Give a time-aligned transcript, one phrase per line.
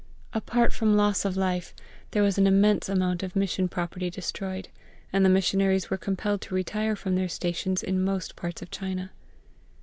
[0.33, 1.75] Apart from loss of life,
[2.09, 4.67] there was an immense amount of Mission property destroyed,
[5.13, 9.11] and the missionaries were compelled to retire from their stations in most parts of China.